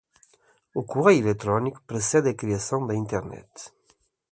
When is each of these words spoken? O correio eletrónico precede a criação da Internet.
O 0.79 0.81
correio 0.91 1.23
eletrónico 1.23 1.79
precede 1.91 2.29
a 2.31 2.39
criação 2.41 2.79
da 2.87 2.95
Internet. 3.03 3.53